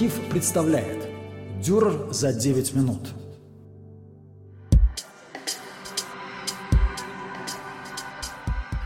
Архив 0.00 0.30
представляет 0.30 1.10
Дюрер 1.62 2.10
за 2.10 2.32
9 2.32 2.74
минут. 2.74 3.10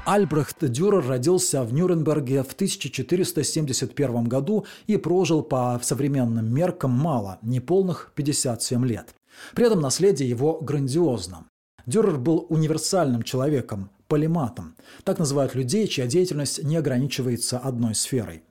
Альбрехт 0.04 0.56
Дюрер 0.58 1.06
родился 1.06 1.62
в 1.62 1.72
Нюрнберге 1.72 2.42
в 2.42 2.52
1471 2.54 4.24
году 4.24 4.66
и 4.88 4.96
прожил 4.96 5.44
по 5.44 5.78
современным 5.84 6.52
меркам 6.52 6.90
мало, 6.90 7.38
неполных 7.42 8.10
57 8.16 8.84
лет. 8.84 9.14
При 9.54 9.66
этом 9.66 9.80
наследие 9.80 10.28
его 10.28 10.58
грандиозно. 10.60 11.46
Дюрер 11.86 12.18
был 12.18 12.44
универсальным 12.48 13.22
человеком, 13.22 13.88
полиматом. 14.08 14.74
Так 15.04 15.20
называют 15.20 15.54
людей, 15.54 15.86
чья 15.86 16.08
деятельность 16.08 16.64
не 16.64 16.74
ограничивается 16.74 17.58
одной 17.58 17.94
сферой. 17.94 18.42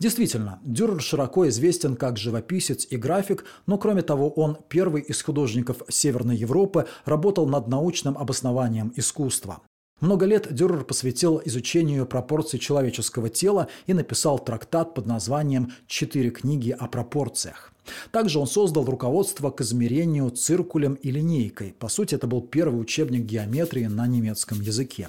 Действительно, 0.00 0.60
Дюрер 0.64 1.02
широко 1.02 1.46
известен 1.48 1.94
как 1.94 2.16
живописец 2.16 2.86
и 2.88 2.96
график, 2.96 3.44
но 3.66 3.76
кроме 3.76 4.00
того 4.00 4.30
он 4.30 4.56
первый 4.68 5.02
из 5.02 5.22
художников 5.22 5.82
Северной 5.90 6.36
Европы 6.36 6.86
работал 7.04 7.46
над 7.46 7.68
научным 7.68 8.16
обоснованием 8.16 8.92
искусства. 8.96 9.60
Много 10.00 10.24
лет 10.24 10.52
Дюрер 10.54 10.84
посвятил 10.84 11.42
изучению 11.44 12.06
пропорций 12.06 12.58
человеческого 12.58 13.28
тела 13.28 13.68
и 13.86 13.92
написал 13.92 14.38
трактат 14.38 14.94
под 14.94 15.04
названием 15.04 15.72
«Четыре 15.86 16.30
книги 16.30 16.70
о 16.70 16.86
пропорциях». 16.86 17.70
Также 18.10 18.38
он 18.38 18.46
создал 18.46 18.86
руководство 18.86 19.50
к 19.50 19.60
измерению 19.60 20.30
циркулем 20.30 20.94
и 20.94 21.10
линейкой. 21.10 21.74
По 21.78 21.88
сути, 21.88 22.14
это 22.14 22.26
был 22.26 22.40
первый 22.40 22.80
учебник 22.80 23.24
геометрии 23.26 23.84
на 23.84 24.06
немецком 24.06 24.62
языке. 24.62 25.06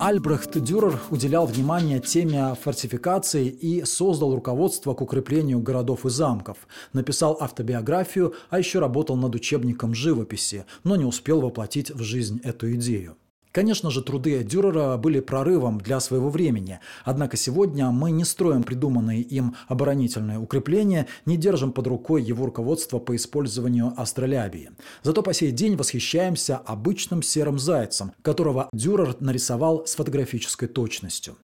Альбрехт 0.00 0.56
Дюрер 0.56 1.00
уделял 1.10 1.44
внимание 1.46 1.98
теме 1.98 2.54
фортификации 2.54 3.48
и 3.48 3.84
создал 3.84 4.32
руководство 4.32 4.94
к 4.94 5.00
укреплению 5.00 5.58
городов 5.58 6.06
и 6.06 6.10
замков, 6.10 6.56
написал 6.92 7.36
автобиографию, 7.40 8.34
а 8.48 8.58
еще 8.58 8.78
работал 8.78 9.16
над 9.16 9.34
учебником 9.34 9.94
живописи, 9.94 10.66
но 10.84 10.94
не 10.94 11.04
успел 11.04 11.40
воплотить 11.40 11.90
в 11.90 12.02
жизнь 12.02 12.40
эту 12.44 12.72
идею. 12.74 13.16
Конечно 13.52 13.90
же, 13.90 14.02
труды 14.02 14.44
Дюрера 14.44 14.96
были 14.96 15.20
прорывом 15.20 15.78
для 15.78 16.00
своего 16.00 16.28
времени, 16.28 16.80
однако 17.04 17.36
сегодня 17.36 17.90
мы 17.90 18.10
не 18.10 18.24
строим 18.24 18.62
придуманные 18.62 19.22
им 19.22 19.56
оборонительные 19.68 20.38
укрепления, 20.38 21.06
не 21.24 21.36
держим 21.36 21.72
под 21.72 21.86
рукой 21.86 22.22
его 22.22 22.46
руководство 22.46 22.98
по 22.98 23.16
использованию 23.16 23.94
астролябии. 23.96 24.72
Зато 25.02 25.22
по 25.22 25.32
сей 25.32 25.50
день 25.50 25.76
восхищаемся 25.76 26.58
обычным 26.58 27.22
серым 27.22 27.58
зайцем, 27.58 28.12
которого 28.22 28.68
Дюрер 28.72 29.16
нарисовал 29.20 29.86
с 29.86 29.94
фотографической 29.94 30.68
точностью. 30.68 31.36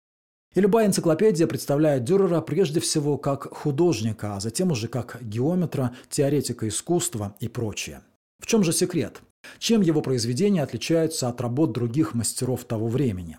И 0.55 0.61
любая 0.61 0.87
энциклопедия 0.87 1.49
представляет 1.49 2.05
Дюрера 2.05 2.41
прежде 2.41 2.79
всего 2.81 3.19
как 3.19 3.53
художника, 3.53 4.37
а 4.37 4.41
затем 4.41 4.71
уже 4.71 4.87
как 4.87 5.19
геометра, 5.21 5.97
теоретика 6.11 6.69
искусства 6.69 7.35
и 7.41 7.49
прочее. 7.49 8.03
В 8.41 8.47
чем 8.47 8.63
же 8.63 8.73
секрет? 8.73 9.21
Чем 9.59 9.81
его 9.81 10.03
произведения 10.03 10.63
отличаются 10.63 11.29
от 11.29 11.41
работ 11.41 11.73
других 11.73 12.15
мастеров 12.15 12.65
того 12.65 12.89
времени? 12.89 13.39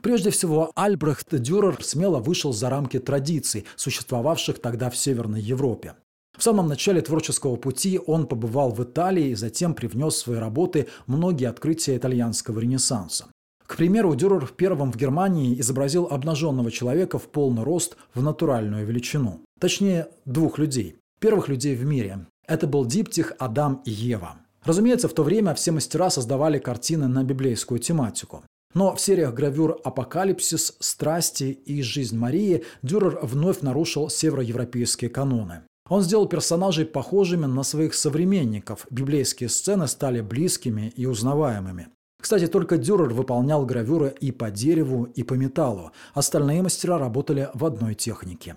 Прежде 0.00 0.30
всего, 0.30 0.72
Альбрехт 0.74 1.34
Дюрер 1.36 1.82
смело 1.84 2.18
вышел 2.18 2.52
за 2.52 2.70
рамки 2.70 2.98
традиций, 2.98 3.66
существовавших 3.76 4.58
тогда 4.60 4.90
в 4.90 4.96
Северной 4.96 5.40
Европе. 5.40 5.94
В 6.36 6.42
самом 6.42 6.66
начале 6.66 7.02
творческого 7.02 7.56
пути 7.56 8.00
он 8.06 8.26
побывал 8.26 8.72
в 8.72 8.82
Италии 8.82 9.28
и 9.28 9.34
затем 9.34 9.74
привнес 9.74 10.14
в 10.14 10.18
свои 10.18 10.38
работы 10.38 10.88
многие 11.06 11.48
открытия 11.48 11.96
итальянского 11.96 12.58
ренессанса. 12.58 13.26
К 13.66 13.76
примеру, 13.76 14.14
Дюрер 14.14 14.46
первым 14.56 14.92
в 14.92 14.96
Германии 14.96 15.58
изобразил 15.60 16.06
обнаженного 16.10 16.70
человека 16.70 17.18
в 17.18 17.28
полный 17.28 17.62
рост 17.62 17.96
в 18.14 18.22
натуральную 18.22 18.86
величину. 18.86 19.40
Точнее, 19.60 20.08
двух 20.24 20.58
людей. 20.58 20.96
Первых 21.20 21.48
людей 21.48 21.76
в 21.76 21.84
мире. 21.84 22.26
Это 22.46 22.66
был 22.66 22.84
диптих 22.84 23.32
Адам 23.38 23.82
и 23.84 23.90
Ева. 23.90 24.41
Разумеется, 24.64 25.08
в 25.08 25.14
то 25.14 25.22
время 25.22 25.54
все 25.54 25.72
мастера 25.72 26.10
создавали 26.10 26.58
картины 26.58 27.08
на 27.08 27.24
библейскую 27.24 27.80
тематику. 27.80 28.44
Но 28.74 28.94
в 28.94 29.00
сериях 29.00 29.34
гравюр 29.34 29.78
«Апокалипсис», 29.84 30.76
«Страсти» 30.80 31.44
и 31.44 31.82
«Жизнь 31.82 32.16
Марии» 32.16 32.64
Дюрер 32.82 33.18
вновь 33.22 33.60
нарушил 33.60 34.08
североевропейские 34.08 35.10
каноны. 35.10 35.62
Он 35.88 36.00
сделал 36.00 36.26
персонажей 36.26 36.86
похожими 36.86 37.46
на 37.46 37.64
своих 37.64 37.92
современников. 37.92 38.86
Библейские 38.90 39.50
сцены 39.50 39.88
стали 39.88 40.22
близкими 40.22 40.92
и 40.96 41.04
узнаваемыми. 41.04 41.88
Кстати, 42.22 42.46
только 42.46 42.78
Дюрер 42.78 43.12
выполнял 43.12 43.66
гравюры 43.66 44.14
и 44.20 44.30
по 44.30 44.50
дереву, 44.50 45.04
и 45.04 45.24
по 45.24 45.34
металлу. 45.34 45.90
Остальные 46.14 46.62
мастера 46.62 46.96
работали 46.96 47.50
в 47.52 47.64
одной 47.64 47.94
технике. 47.94 48.56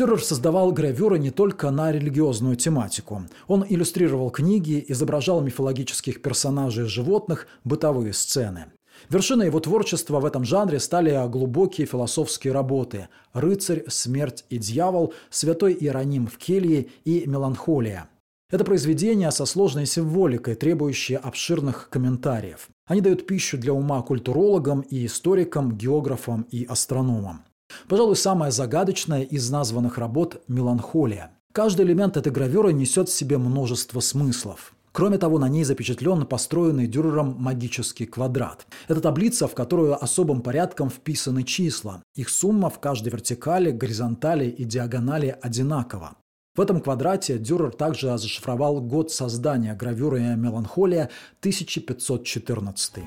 Дюрер 0.00 0.24
создавал 0.24 0.72
гравюры 0.72 1.18
не 1.18 1.30
только 1.30 1.70
на 1.70 1.92
религиозную 1.92 2.56
тематику. 2.56 3.24
Он 3.48 3.66
иллюстрировал 3.68 4.30
книги, 4.30 4.82
изображал 4.88 5.42
мифологических 5.42 6.22
персонажей 6.22 6.86
животных, 6.86 7.46
бытовые 7.64 8.14
сцены. 8.14 8.72
Вершиной 9.10 9.48
его 9.48 9.60
творчества 9.60 10.18
в 10.18 10.24
этом 10.24 10.42
жанре 10.42 10.80
стали 10.80 11.28
глубокие 11.28 11.86
философские 11.86 12.54
работы 12.54 13.08
«Рыцарь», 13.34 13.84
«Смерть 13.88 14.46
и 14.48 14.56
дьявол», 14.56 15.12
«Святой 15.28 15.74
Иероним 15.74 16.28
в 16.28 16.38
келье» 16.38 16.86
и 17.04 17.24
«Меланхолия». 17.26 18.08
Это 18.50 18.64
произведения 18.64 19.30
со 19.30 19.44
сложной 19.44 19.84
символикой, 19.84 20.54
требующие 20.54 21.18
обширных 21.18 21.90
комментариев. 21.90 22.70
Они 22.86 23.02
дают 23.02 23.26
пищу 23.26 23.58
для 23.58 23.74
ума 23.74 24.00
культурологам 24.00 24.80
и 24.80 25.04
историкам, 25.04 25.76
географам 25.76 26.46
и 26.50 26.64
астрономам. 26.64 27.44
Пожалуй, 27.88 28.16
самая 28.16 28.50
загадочная 28.50 29.22
из 29.22 29.50
названных 29.50 29.98
работ– 29.98 30.42
«Меланхолия». 30.48 31.32
Каждый 31.52 31.86
элемент 31.86 32.16
этой 32.16 32.30
гравюры 32.30 32.72
несет 32.72 33.08
в 33.08 33.12
себе 33.14 33.36
множество 33.38 34.00
смыслов. 34.00 34.74
Кроме 34.92 35.18
того, 35.18 35.38
на 35.38 35.48
ней 35.48 35.62
запечатлен 35.64 36.26
построенный 36.26 36.88
Дюрером 36.88 37.36
магический 37.38 38.06
квадрат. 38.06 38.66
Это 38.88 39.00
таблица, 39.00 39.46
в 39.46 39.54
которую 39.54 40.02
особым 40.02 40.42
порядком 40.42 40.90
вписаны 40.90 41.44
числа. 41.44 42.02
Их 42.16 42.28
сумма 42.28 42.70
в 42.70 42.80
каждой 42.80 43.10
вертикали, 43.10 43.70
горизонтали 43.70 44.46
и 44.46 44.64
диагонали 44.64 45.36
одинакова. 45.40 46.16
В 46.56 46.60
этом 46.60 46.80
квадрате 46.80 47.38
Дюрер 47.38 47.70
также 47.70 48.08
зашифровал 48.18 48.80
год 48.80 49.12
создания 49.12 49.74
гравюры 49.74 50.34
«Меланхолия» 50.36 51.08
1514. 51.40 53.04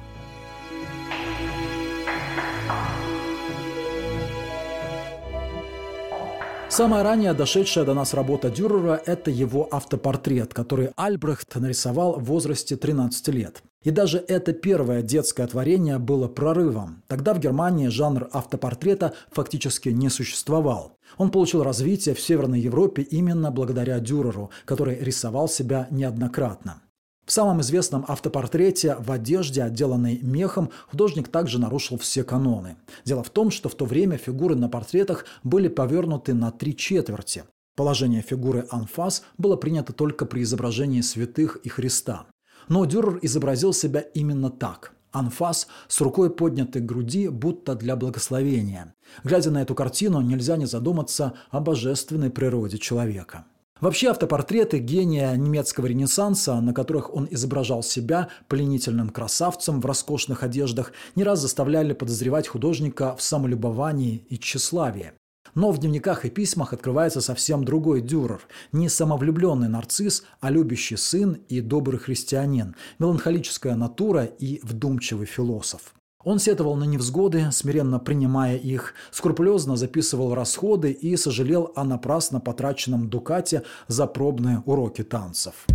Самая 6.76 7.04
ранняя 7.04 7.36
дошедшая 7.36 7.86
до 7.86 7.94
нас 7.94 8.16
работа 8.16 8.50
Дюрера– 8.50 9.00
это 9.06 9.30
его 9.30 9.68
автопортрет, 9.70 10.56
который 10.56 10.90
Альбрехт 10.96 11.54
нарисовал 11.54 12.20
в 12.20 12.24
возрасте 12.24 12.76
13 12.76 13.28
лет. 13.28 13.62
И 13.84 13.92
даже 13.92 14.18
это 14.18 14.54
первое 14.54 15.04
детское 15.04 15.46
творение 15.46 16.00
было 16.00 16.28
прорывом. 16.28 17.04
Тогда 17.08 17.36
в 17.36 17.40
Германии 17.40 17.90
жанр 17.90 18.28
автопортрета 18.32 19.14
фактически 19.30 19.90
не 19.90 20.10
существовал. 20.10 20.98
Он 21.18 21.30
получил 21.30 21.62
развитие 21.62 22.16
в 22.16 22.20
Северной 22.20 22.62
Европе 22.62 23.04
именно 23.04 23.52
благодаря 23.52 24.00
Дюреру, 24.00 24.50
который 24.66 24.98
рисовал 24.98 25.48
себя 25.48 25.86
неоднократно. 25.92 26.82
В 27.26 27.32
самом 27.32 27.62
известном 27.62 28.04
автопортрете 28.08 28.98
в 29.00 29.12
одежде, 29.12 29.64
отделанной 29.64 30.20
мехом, 30.22 30.72
художник 30.90 31.30
также 31.30 31.58
нарушил 31.58 31.98
все 31.98 32.24
каноны. 32.24 32.76
Дело 33.06 33.24
в 33.24 33.30
том, 33.30 33.50
что 33.50 33.70
в 33.70 33.76
то 33.76 33.86
время 33.86 34.18
фигуры 34.18 34.56
на 34.56 34.68
портретах 34.68 35.26
были 35.44 35.70
повернуты 35.70 36.34
на 36.34 36.52
три 36.52 36.76
четверти. 36.76 37.46
Положение 37.76 38.22
фигуры 38.22 38.68
анфас 38.70 39.24
было 39.38 39.56
принято 39.56 39.94
только 39.94 40.26
при 40.26 40.44
изображении 40.44 41.02
святых 41.02 41.56
и 41.64 41.70
Христа. 41.70 42.28
Но 42.68 42.86
Дюрер 42.86 43.20
изобразил 43.22 43.74
себя 43.74 44.02
именно 44.02 44.50
так. 44.50 44.94
Анфас 45.12 45.68
с 45.88 46.02
рукой 46.02 46.30
поднятой 46.30 46.82
к 46.82 46.86
груди, 46.86 47.30
будто 47.30 47.76
для 47.76 47.96
благословения. 47.96 48.96
Глядя 49.24 49.52
на 49.52 49.62
эту 49.62 49.76
картину, 49.76 50.22
нельзя 50.22 50.58
не 50.58 50.66
задуматься 50.66 51.34
о 51.52 51.60
божественной 51.60 52.32
природе 52.32 52.80
человека. 52.80 53.46
Вообще 53.84 54.12
автопортреты 54.12 54.78
гения 54.78 55.36
немецкого 55.36 55.88
ренессанса, 55.88 56.62
на 56.62 56.74
которых 56.74 57.14
он 57.14 57.28
изображал 57.30 57.84
себя 57.84 58.30
пленительным 58.48 59.10
красавцем 59.10 59.82
в 59.82 59.86
роскошных 59.86 60.42
одеждах, 60.42 60.94
не 61.16 61.26
раз 61.26 61.42
заставляли 61.42 61.92
подозревать 61.92 62.48
художника 62.48 63.14
в 63.18 63.22
самолюбовании 63.22 64.26
и 64.30 64.40
тщеславии. 64.40 65.12
Но 65.54 65.74
в 65.74 65.80
дневниках 65.80 66.24
и 66.24 66.30
письмах 66.30 66.72
открывается 66.72 67.20
совсем 67.20 67.66
другой 67.66 68.00
Дюрер. 68.00 68.40
Не 68.72 68.88
самовлюбленный 68.88 69.68
нарцисс, 69.68 70.24
а 70.40 70.50
любящий 70.50 70.96
сын 70.96 71.40
и 71.50 71.60
добрый 71.60 72.00
христианин, 72.00 72.78
меланхолическая 73.00 73.76
натура 73.76 74.24
и 74.24 74.62
вдумчивый 74.64 75.26
философ. 75.26 75.94
Он 76.24 76.40
сетовал 76.40 76.76
на 76.76 76.86
невзгоды, 76.86 77.52
смиренно 77.52 78.00
принимая 78.00 78.56
их, 78.56 78.94
скрупулезно 79.12 79.76
записывал 79.76 80.34
расходы 80.34 80.92
и 80.92 81.18
сожалел 81.18 81.72
о 81.76 81.84
напрасно 81.84 82.40
потраченном 82.40 83.10
дукате 83.10 83.64
за 83.88 84.08
пробные 84.08 84.64
уроки 84.66 85.04
танцев. 85.04 85.66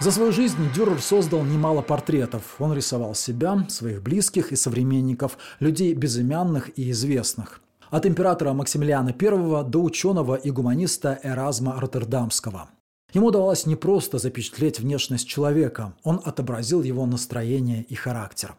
За 0.00 0.10
свою 0.10 0.32
жизнь 0.32 0.56
Дюрер 0.74 0.98
создал 1.00 1.44
немало 1.44 1.82
портретов. 1.82 2.56
Он 2.58 2.72
рисовал 2.72 3.14
себя, 3.14 3.66
своих 3.68 4.02
близких 4.02 4.50
и 4.50 4.56
современников, 4.56 5.36
людей 5.60 5.92
безымянных 5.92 6.70
и 6.78 6.90
известных. 6.90 7.60
От 7.90 8.06
императора 8.06 8.54
Максимилиана 8.54 9.10
I 9.10 9.64
до 9.64 9.82
ученого 9.82 10.36
и 10.36 10.50
гуманиста 10.50 11.18
Эразма 11.22 11.78
Роттердамского. 11.78 12.70
Ему 13.12 13.28
удавалось 13.28 13.66
не 13.66 13.76
просто 13.76 14.18
запечатлеть 14.18 14.80
внешность 14.80 15.28
человека, 15.28 15.94
он 16.02 16.20
отобразил 16.24 16.82
его 16.82 17.06
настроение 17.06 17.82
и 17.82 17.94
характер. 17.94 18.54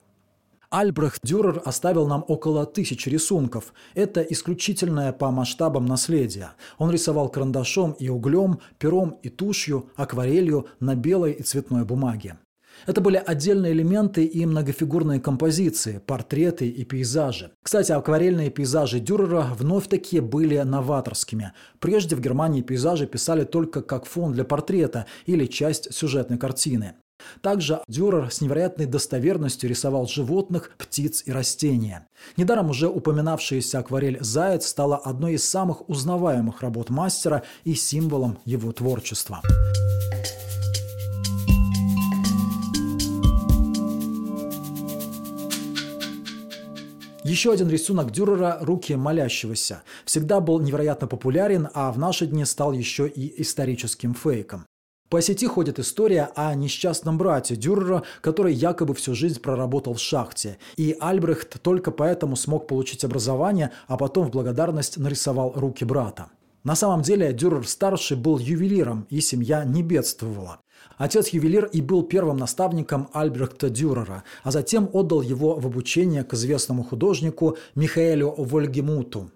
Альбрехт 0.69 1.19
Дюрер 1.23 1.61
оставил 1.65 2.07
нам 2.07 2.23
около 2.29 2.65
тысячи 2.65 3.09
рисунков. 3.09 3.73
Это 3.93 4.21
исключительное 4.21 5.11
по 5.11 5.29
масштабам 5.29 5.85
наследие. 5.85 6.51
Он 6.77 6.89
рисовал 6.89 7.27
карандашом 7.27 7.91
и 7.99 8.07
углем, 8.07 8.59
пером 8.79 9.17
и 9.21 9.27
тушью, 9.27 9.89
акварелью 9.97 10.67
на 10.79 10.95
белой 10.95 11.33
и 11.33 11.43
цветной 11.43 11.83
бумаге. 11.83 12.37
Это 12.85 13.01
были 13.01 13.21
отдельные 13.23 13.73
элементы 13.73 14.25
и 14.25 14.45
многофигурные 14.45 15.19
композиции, 15.19 16.01
портреты 16.05 16.67
и 16.67 16.83
пейзажи. 16.83 17.51
Кстати, 17.63 17.91
акварельные 17.91 18.49
пейзажи 18.49 18.99
Дюрера 18.99 19.47
вновь 19.57 19.87
такие 19.87 20.21
были 20.21 20.57
новаторскими. 20.57 21.53
Прежде 21.79 22.15
в 22.15 22.21
Германии 22.21 22.61
пейзажи 22.61 23.05
писали 23.05 23.43
только 23.43 23.81
как 23.81 24.05
фон 24.05 24.33
для 24.33 24.43
портрета 24.43 25.05
или 25.25 25.45
часть 25.45 25.93
сюжетной 25.93 26.37
картины. 26.37 26.95
Также 27.41 27.81
Дюрер 27.87 28.31
с 28.31 28.41
невероятной 28.41 28.85
достоверностью 28.85 29.69
рисовал 29.69 30.07
животных, 30.07 30.71
птиц 30.77 31.23
и 31.25 31.31
растения. 31.31 32.07
Недаром 32.37 32.69
уже 32.69 32.87
упоминавшаяся 32.87 33.79
акварель 33.79 34.17
«Заяц» 34.21 34.65
стала 34.65 34.97
одной 34.97 35.33
из 35.33 35.47
самых 35.47 35.87
узнаваемых 35.89 36.61
работ 36.61 36.89
мастера 36.89 37.43
и 37.63 37.73
символом 37.73 38.39
его 38.45 38.71
творчества. 38.71 39.41
Еще 47.23 47.51
один 47.51 47.69
рисунок 47.69 48.11
Дюрера 48.11 48.57
«Руки 48.61 48.95
молящегося» 48.95 49.83
всегда 50.05 50.39
был 50.39 50.59
невероятно 50.59 51.05
популярен, 51.05 51.69
а 51.75 51.91
в 51.91 51.99
наши 51.99 52.25
дни 52.25 52.45
стал 52.45 52.73
еще 52.73 53.07
и 53.07 53.41
историческим 53.43 54.15
фейком. 54.15 54.65
По 55.07 55.21
сети 55.21 55.45
ходит 55.45 55.77
история 55.77 56.31
о 56.35 56.55
несчастном 56.55 57.19
брате 57.19 57.55
Дюрера, 57.55 58.01
который 58.21 58.55
якобы 58.55 58.95
всю 58.95 59.13
жизнь 59.13 59.39
проработал 59.39 59.93
в 59.93 59.99
шахте. 59.99 60.57
И 60.77 60.95
Альбрехт 60.99 61.61
только 61.61 61.91
поэтому 61.91 62.35
смог 62.35 62.65
получить 62.65 63.03
образование, 63.03 63.71
а 63.87 63.97
потом 63.97 64.27
в 64.27 64.31
благодарность 64.31 64.97
нарисовал 64.97 65.51
руки 65.53 65.85
брата. 65.85 66.31
На 66.63 66.75
самом 66.75 67.03
деле 67.03 67.33
Дюрер-старший 67.33 68.17
был 68.17 68.39
ювелиром, 68.39 69.05
и 69.09 69.21
семья 69.21 69.63
не 69.63 69.83
бедствовала. 69.83 70.60
Отец-ювелир 70.97 71.65
и 71.65 71.81
был 71.81 72.03
первым 72.03 72.37
наставником 72.37 73.09
Альбрехта 73.13 73.69
Дюрера, 73.69 74.23
а 74.43 74.51
затем 74.51 74.89
отдал 74.93 75.21
его 75.21 75.55
в 75.55 75.65
обучение 75.65 76.23
к 76.23 76.33
известному 76.33 76.83
художнику 76.83 77.57
Михаэлю 77.75 78.33
Вольгемуту. 78.37 79.31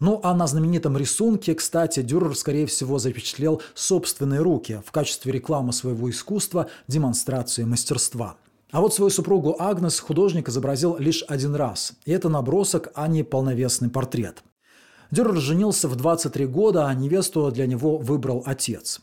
Ну 0.00 0.18
а 0.22 0.34
на 0.34 0.46
знаменитом 0.46 0.96
рисунке, 0.96 1.54
кстати, 1.54 2.00
Дюрер, 2.00 2.34
скорее 2.34 2.66
всего, 2.66 2.98
запечатлел 2.98 3.60
собственные 3.74 4.40
руки 4.40 4.80
в 4.86 4.92
качестве 4.92 5.30
рекламы 5.30 5.74
своего 5.74 6.08
искусства, 6.08 6.68
демонстрации 6.88 7.64
мастерства. 7.64 8.36
А 8.70 8.80
вот 8.80 8.94
свою 8.94 9.10
супругу 9.10 9.56
Агнес 9.58 10.00
художник 10.00 10.48
изобразил 10.48 10.96
лишь 10.98 11.24
один 11.28 11.54
раз. 11.54 11.92
И 12.06 12.12
это 12.12 12.30
набросок, 12.30 12.88
а 12.94 13.08
не 13.08 13.22
полновесный 13.24 13.90
портрет. 13.90 14.42
Дюрер 15.10 15.36
женился 15.36 15.88
в 15.88 15.96
23 15.96 16.46
года, 16.46 16.86
а 16.86 16.94
невесту 16.94 17.50
для 17.50 17.66
него 17.66 17.98
выбрал 17.98 18.42
отец. 18.46 19.00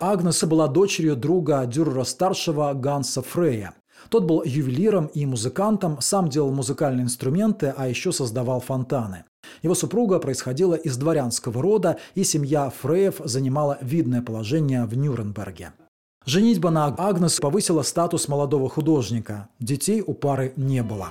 Агнеса 0.00 0.46
была 0.46 0.68
дочерью 0.68 1.16
друга 1.16 1.64
Дюрера-старшего 1.66 2.72
Ганса 2.74 3.22
Фрея. 3.22 3.74
Тот 4.10 4.24
был 4.24 4.42
ювелиром 4.44 5.06
и 5.06 5.26
музыкантом, 5.26 6.00
сам 6.00 6.28
делал 6.28 6.52
музыкальные 6.52 7.04
инструменты, 7.04 7.74
а 7.76 7.88
еще 7.88 8.12
создавал 8.12 8.60
фонтаны. 8.60 9.24
Его 9.62 9.74
супруга 9.74 10.18
происходила 10.18 10.74
из 10.74 10.96
дворянского 10.96 11.60
рода, 11.60 11.98
и 12.14 12.22
семья 12.22 12.70
Фреев 12.70 13.20
занимала 13.24 13.78
видное 13.80 14.22
положение 14.22 14.84
в 14.84 14.96
Нюрнберге. 14.96 15.72
Женитьба 16.24 16.70
на 16.70 16.86
Агнес 16.86 17.40
повысила 17.40 17.82
статус 17.82 18.28
молодого 18.28 18.68
художника. 18.68 19.48
Детей 19.58 20.02
у 20.06 20.14
пары 20.14 20.52
не 20.56 20.82
было. 20.82 21.08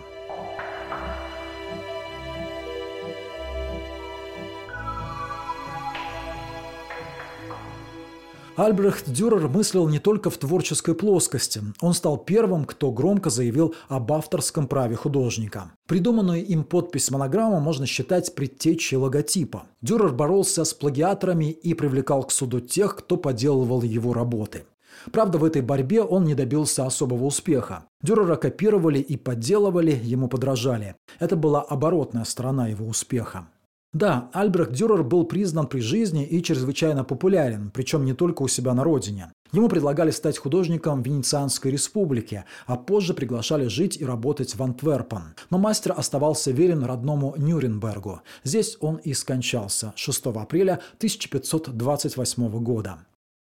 Альбрехт 8.58 9.08
Дюрер 9.08 9.48
мыслил 9.50 9.88
не 9.88 10.00
только 10.00 10.32
в 10.32 10.38
творческой 10.38 10.96
плоскости. 10.96 11.62
Он 11.80 11.94
стал 11.94 12.18
первым, 12.18 12.66
кто 12.66 12.92
громко 12.92 13.30
заявил 13.30 13.76
об 13.88 14.12
авторском 14.12 14.66
праве 14.66 14.96
художника. 14.96 15.74
Придуманную 15.86 16.44
им 16.44 16.64
подпись 16.64 17.12
монограммы 17.12 17.60
можно 17.60 17.86
считать 17.86 18.34
предтечей 18.34 18.98
логотипа. 18.98 19.68
Дюрер 19.84 20.12
боролся 20.12 20.66
с 20.66 20.74
плагиаторами 20.74 21.52
и 21.52 21.76
привлекал 21.76 22.24
к 22.24 22.32
суду 22.32 22.60
тех, 22.60 22.96
кто 22.96 23.16
подделывал 23.18 23.84
его 23.84 24.12
работы. 24.12 24.64
Правда, 25.12 25.38
в 25.38 25.44
этой 25.44 25.62
борьбе 25.62 26.02
он 26.02 26.24
не 26.24 26.34
добился 26.34 26.84
особого 26.84 27.26
успеха. 27.26 27.86
Дюрера 28.02 28.38
копировали 28.38 28.98
и 28.98 29.18
подделывали, 29.18 29.92
ему 30.04 30.30
подражали. 30.30 30.96
Это 31.20 31.36
была 31.36 31.62
оборотная 31.62 32.24
сторона 32.24 32.70
его 32.70 32.88
успеха. 32.88 33.50
Да, 33.94 34.30
Альбрехт 34.34 34.74
Дюрер 34.74 35.04
был 35.04 35.26
признан 35.26 35.68
при 35.68 35.80
жизни 35.80 36.26
и 36.26 36.44
чрезвычайно 36.44 37.04
популярен, 37.04 37.72
причем 37.74 38.06
не 38.06 38.14
только 38.14 38.44
у 38.44 38.48
себя 38.48 38.74
на 38.74 38.84
родине. 38.84 39.32
Ему 39.54 39.70
предлагали 39.70 40.12
стать 40.12 40.38
художником 40.38 41.02
Венецианской 41.02 41.72
республики, 41.72 42.44
а 42.66 42.76
позже 42.76 43.14
приглашали 43.14 43.68
жить 43.68 43.98
и 44.00 44.06
работать 44.06 44.56
в 44.56 44.62
Антверпен. 44.62 45.36
Но 45.50 45.58
мастер 45.58 45.94
оставался 45.96 46.52
верен 46.52 46.84
родному 46.84 47.34
Нюрнбергу. 47.38 48.22
Здесь 48.44 48.78
он 48.82 48.98
и 48.98 49.14
скончался 49.14 49.94
6 49.96 50.28
апреля 50.28 50.82
1528 50.98 52.60
года. 52.60 53.00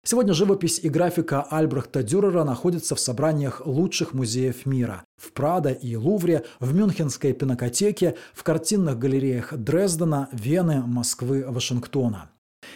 Сегодня 0.09 0.35
живопись 0.35 0.79
и 0.81 0.89
графика 0.89 1.43
Альбрехта 1.43 2.05
Дюрера 2.05 2.45
находятся 2.45 2.95
в 2.95 3.01
собраниях 3.01 3.67
лучших 3.67 4.15
музеев 4.15 4.65
мира. 4.65 5.05
В 5.21 5.33
Прадо 5.33 5.71
и 5.71 5.97
Лувре, 5.97 6.45
в 6.61 6.73
Мюнхенской 6.73 7.33
пинокотеке, 7.33 8.15
в 8.33 8.45
картинных 8.45 9.01
галереях 9.01 9.53
Дрездена, 9.53 10.29
Вены, 10.31 10.85
Москвы, 10.87 11.45
Вашингтона. 11.49 12.31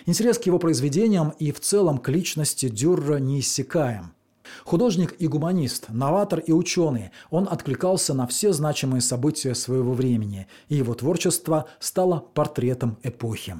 Интерес 0.06 0.40
к 0.40 0.46
его 0.46 0.58
произведениям 0.58 1.32
и 1.38 1.52
в 1.52 1.60
целом 1.60 1.98
к 1.98 2.08
личности 2.08 2.68
Дюрера 2.68 3.18
неиссякаем. 3.20 4.12
Художник 4.64 5.14
и 5.20 5.28
гуманист, 5.28 5.88
новатор 5.88 6.40
и 6.40 6.50
ученый, 6.50 7.12
он 7.30 7.46
откликался 7.48 8.12
на 8.12 8.26
все 8.26 8.52
значимые 8.52 9.02
события 9.02 9.54
своего 9.54 9.92
времени, 9.92 10.48
и 10.68 10.74
его 10.74 10.94
творчество 10.94 11.66
стало 11.78 12.24
портретом 12.34 12.98
эпохи. 13.04 13.54